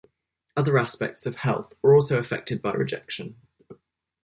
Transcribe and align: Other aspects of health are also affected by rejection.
Other 0.57 0.79
aspects 0.79 1.27
of 1.27 1.35
health 1.35 1.75
are 1.83 1.93
also 1.93 2.17
affected 2.17 2.59
by 2.59 2.71
rejection. 2.71 3.35